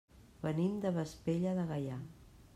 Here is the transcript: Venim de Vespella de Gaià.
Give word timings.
Venim 0.45 0.79
de 0.85 0.93
Vespella 0.95 1.55
de 1.61 1.69
Gaià. 1.75 2.01